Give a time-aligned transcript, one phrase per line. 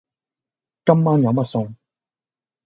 [0.83, 1.75] 今晚有咩餸？